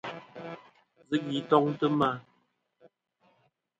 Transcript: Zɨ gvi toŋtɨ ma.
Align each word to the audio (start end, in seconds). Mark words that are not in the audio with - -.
Zɨ 1.07 1.15
gvi 1.25 1.39
toŋtɨ 1.49 1.87
ma. 1.99 2.09